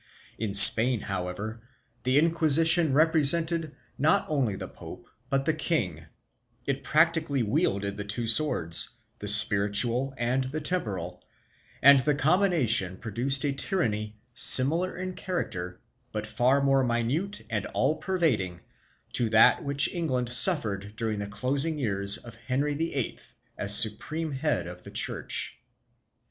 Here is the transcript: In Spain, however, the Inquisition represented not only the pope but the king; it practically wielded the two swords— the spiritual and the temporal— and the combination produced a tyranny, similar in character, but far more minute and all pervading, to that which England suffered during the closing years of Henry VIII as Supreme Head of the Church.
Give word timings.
In 0.39 0.55
Spain, 0.55 1.01
however, 1.01 1.61
the 2.01 2.17
Inquisition 2.17 2.91
represented 2.91 3.75
not 3.99 4.25
only 4.27 4.55
the 4.55 4.67
pope 4.67 5.05
but 5.29 5.45
the 5.45 5.53
king; 5.53 6.07
it 6.65 6.83
practically 6.83 7.43
wielded 7.43 7.97
the 7.97 8.03
two 8.03 8.25
swords— 8.25 8.89
the 9.19 9.27
spiritual 9.27 10.15
and 10.17 10.45
the 10.45 10.59
temporal— 10.59 11.23
and 11.83 11.99
the 11.99 12.15
combination 12.15 12.97
produced 12.97 13.45
a 13.45 13.53
tyranny, 13.53 14.17
similar 14.33 14.97
in 14.97 15.13
character, 15.13 15.79
but 16.11 16.25
far 16.25 16.63
more 16.63 16.83
minute 16.83 17.45
and 17.51 17.67
all 17.67 17.95
pervading, 17.97 18.61
to 19.13 19.29
that 19.29 19.63
which 19.63 19.93
England 19.93 20.29
suffered 20.29 20.95
during 20.95 21.19
the 21.19 21.27
closing 21.29 21.77
years 21.77 22.17
of 22.17 22.33
Henry 22.47 22.73
VIII 22.73 23.19
as 23.55 23.77
Supreme 23.77 24.31
Head 24.31 24.65
of 24.65 24.81
the 24.83 24.89
Church. 24.89 25.57